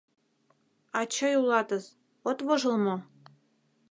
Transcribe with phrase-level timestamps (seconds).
[0.99, 1.85] —Ачый улатыс,
[2.29, 2.95] от вожыл мо?